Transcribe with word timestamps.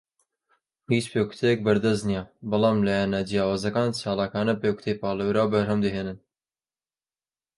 هیچ 0.91 1.05
پێکوتەیەک 1.13 1.59
بەردەست 1.65 2.03
نییە، 2.09 2.23
بەڵام 2.49 2.77
لایەنە 2.87 3.19
جیاوازەکان 3.29 3.89
چالاکانە 4.01 4.53
پێکوتەی 4.61 4.99
پاڵێوراو 5.01 5.51
بەرهەم 5.53 5.79
دەهێنن. 5.85 6.17